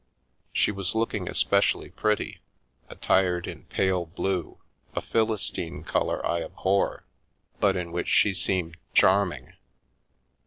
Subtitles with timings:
[0.51, 2.39] She was looking especially pretty,
[2.89, 4.57] attired in pale blue,
[4.95, 7.05] a Philistine colour I abhor,
[7.59, 9.53] but in which she seemed charming.